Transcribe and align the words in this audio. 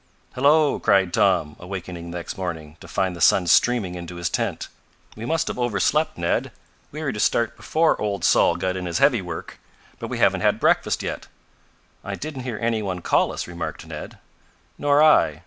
"Hello!" 0.33 0.79
cried 0.79 1.13
Tom, 1.13 1.55
awakening 1.59 2.09
the 2.09 2.17
next 2.17 2.35
morning 2.35 2.75
to 2.79 2.87
find 2.87 3.15
the 3.15 3.21
sun 3.21 3.45
streaming 3.45 3.93
into 3.93 4.15
his 4.15 4.31
tent. 4.31 4.67
"We 5.15 5.27
must 5.27 5.47
have 5.47 5.59
overslept, 5.59 6.17
Ned. 6.17 6.51
We 6.91 7.03
were 7.03 7.11
to 7.11 7.19
start 7.19 7.55
before 7.55 8.01
old 8.01 8.25
Sol 8.25 8.55
got 8.55 8.75
in 8.75 8.87
his 8.87 8.97
heavy 8.97 9.21
work, 9.21 9.59
but 9.99 10.07
we 10.07 10.17
haven't 10.17 10.41
had 10.41 10.59
breakfast 10.59 11.03
yet." 11.03 11.27
"I 12.03 12.15
didn't 12.15 12.41
hear 12.45 12.57
any 12.59 12.81
one 12.81 13.01
call 13.03 13.31
us," 13.31 13.45
remarked 13.45 13.85
Ned. 13.85 14.17
"Nor 14.75 15.03
I. 15.03 15.39